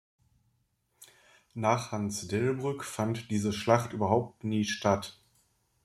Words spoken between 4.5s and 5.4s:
statt.